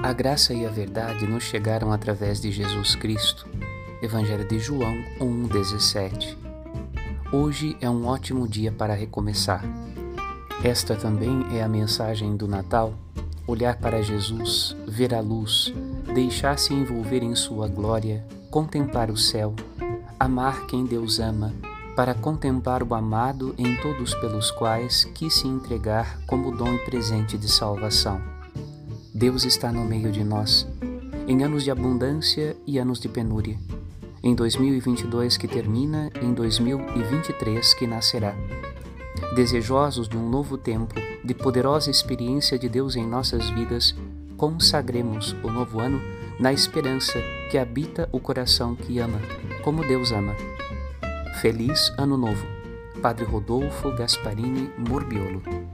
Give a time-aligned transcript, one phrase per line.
[0.00, 3.48] A graça e a verdade nos chegaram através de Jesus Cristo.
[4.00, 6.36] Evangelho de João 1,17.
[7.32, 9.64] Hoje é um ótimo dia para recomeçar.
[10.62, 12.94] Esta também é a mensagem do Natal:
[13.44, 15.74] olhar para Jesus, ver a luz,
[16.14, 19.52] deixar-se envolver em Sua glória, contemplar o céu,
[20.18, 21.52] amar quem Deus ama,
[21.96, 27.36] para contemplar o amado em todos pelos quais quis se entregar como dom e presente
[27.36, 28.37] de salvação.
[29.18, 30.64] Deus está no meio de nós,
[31.26, 33.58] em anos de abundância e anos de penúria,
[34.22, 38.36] em 2022 que termina, em 2023 que nascerá.
[39.34, 43.92] Desejosos de um novo tempo, de poderosa experiência de Deus em nossas vidas,
[44.36, 46.00] consagremos o novo ano
[46.38, 47.18] na esperança
[47.50, 49.18] que habita o coração que ama,
[49.64, 50.36] como Deus ama.
[51.40, 52.46] Feliz Ano Novo!
[53.02, 55.67] Padre Rodolfo Gasparini Morbiolo